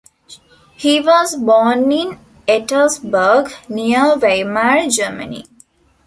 He 0.77 0.99
was 0.99 1.35
born 1.35 1.91
in 1.91 2.17
Ettersburg 2.47 3.53
near 3.69 4.17
Weimar, 4.17 4.87
Germany. 4.87 5.45